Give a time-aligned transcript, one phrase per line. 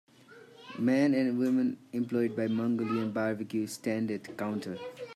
[0.79, 4.79] Man and woman employed by Mongolian Barbecue stand at counter.